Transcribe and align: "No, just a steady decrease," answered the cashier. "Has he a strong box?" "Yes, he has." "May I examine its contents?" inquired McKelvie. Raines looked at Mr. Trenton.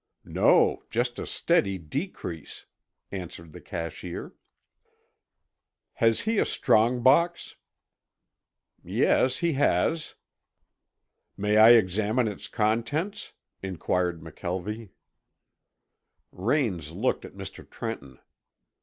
"No, 0.25 0.81
just 0.89 1.19
a 1.19 1.27
steady 1.27 1.77
decrease," 1.77 2.65
answered 3.11 3.53
the 3.53 3.61
cashier. 3.61 4.33
"Has 5.93 6.21
he 6.21 6.39
a 6.39 6.43
strong 6.45 7.03
box?" 7.03 7.55
"Yes, 8.83 9.37
he 9.37 9.53
has." 9.53 10.15
"May 11.37 11.57
I 11.57 11.73
examine 11.73 12.27
its 12.27 12.47
contents?" 12.47 13.33
inquired 13.61 14.21
McKelvie. 14.21 14.89
Raines 16.31 16.91
looked 16.93 17.23
at 17.23 17.35
Mr. 17.37 17.69
Trenton. 17.69 18.17